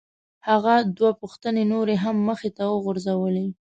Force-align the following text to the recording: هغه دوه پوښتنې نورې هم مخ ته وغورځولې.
هغه 0.49 0.73
دوه 0.97 1.11
پوښتنې 1.21 1.63
نورې 1.73 1.95
هم 2.03 2.15
مخ 2.27 2.39
ته 2.57 2.63
وغورځولې. 2.73 3.47